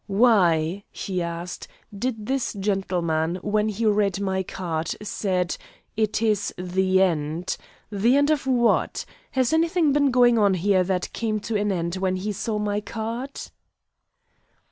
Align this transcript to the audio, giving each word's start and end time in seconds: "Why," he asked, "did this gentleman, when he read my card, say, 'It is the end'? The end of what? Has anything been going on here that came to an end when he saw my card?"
"Why," 0.07 0.83
he 0.91 1.21
asked, 1.21 1.67
"did 1.95 2.25
this 2.25 2.53
gentleman, 2.53 3.35
when 3.43 3.69
he 3.69 3.85
read 3.85 4.19
my 4.19 4.41
card, 4.41 4.91
say, 5.03 5.45
'It 5.95 6.21
is 6.23 6.51
the 6.57 7.03
end'? 7.03 7.55
The 7.91 8.15
end 8.15 8.31
of 8.31 8.47
what? 8.47 9.05
Has 9.33 9.53
anything 9.53 9.91
been 9.93 10.09
going 10.09 10.39
on 10.39 10.55
here 10.55 10.83
that 10.85 11.13
came 11.13 11.39
to 11.41 11.55
an 11.55 11.71
end 11.71 11.97
when 11.97 12.15
he 12.15 12.31
saw 12.31 12.57
my 12.57 12.81
card?" 12.81 13.41